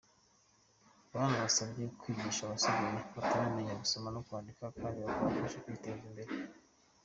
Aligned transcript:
Yanabasabye 1.13 1.83
kwigisha 1.99 2.41
abasigaye 2.43 2.99
bataramenya 3.15 3.73
gusoma 3.81 4.07
no 4.11 4.21
kwandika 4.25 4.63
kandi 4.79 4.99
bakabafasha 5.05 5.61
kwiteza 5.65 6.03
imbere. 6.09 6.31